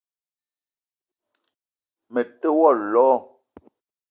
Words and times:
Me 2.13 2.21
te 2.39 2.47
wo 2.57 2.69
lo 2.91 3.07